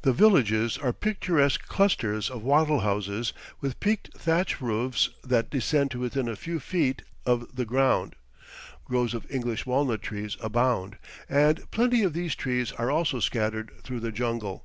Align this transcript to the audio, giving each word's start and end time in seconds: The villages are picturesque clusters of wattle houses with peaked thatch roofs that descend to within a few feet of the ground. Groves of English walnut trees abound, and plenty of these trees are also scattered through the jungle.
The 0.00 0.14
villages 0.14 0.78
are 0.78 0.94
picturesque 0.94 1.68
clusters 1.68 2.30
of 2.30 2.42
wattle 2.42 2.80
houses 2.80 3.34
with 3.60 3.80
peaked 3.80 4.16
thatch 4.16 4.62
roofs 4.62 5.10
that 5.22 5.50
descend 5.50 5.90
to 5.90 5.98
within 6.00 6.26
a 6.26 6.36
few 6.36 6.58
feet 6.58 7.02
of 7.26 7.54
the 7.54 7.66
ground. 7.66 8.14
Groves 8.86 9.12
of 9.12 9.26
English 9.30 9.66
walnut 9.66 10.00
trees 10.00 10.38
abound, 10.40 10.96
and 11.28 11.70
plenty 11.70 12.02
of 12.02 12.14
these 12.14 12.34
trees 12.34 12.72
are 12.72 12.90
also 12.90 13.20
scattered 13.20 13.72
through 13.84 14.00
the 14.00 14.10
jungle. 14.10 14.64